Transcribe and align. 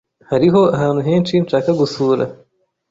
Hariho 0.31 0.61
ahantu 0.75 1.01
henshi 1.07 1.33
nshaka 1.43 1.69
gusura. 1.79 2.23